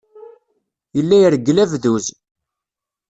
Yella 0.97 1.15
ireggel 1.21 1.57
abduz. 1.63 2.05